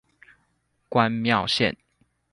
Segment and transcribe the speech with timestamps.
[0.89, 1.75] 關廟線